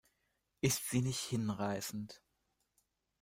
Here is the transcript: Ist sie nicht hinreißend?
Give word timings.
Ist 0.61 0.89
sie 0.89 1.03
nicht 1.03 1.19
hinreißend? 1.19 2.23